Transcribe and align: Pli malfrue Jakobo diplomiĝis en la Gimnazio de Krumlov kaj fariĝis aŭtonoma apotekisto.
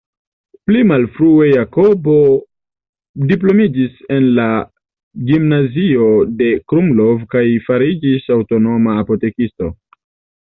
Pli 0.67 0.79
malfrue 0.91 1.47
Jakobo 1.49 2.13
diplomiĝis 3.31 3.99
en 4.15 4.25
la 4.39 4.45
Gimnazio 5.27 6.07
de 6.41 6.47
Krumlov 6.73 7.21
kaj 7.35 7.43
fariĝis 7.67 8.25
aŭtonoma 8.37 8.97
apotekisto. 9.03 9.71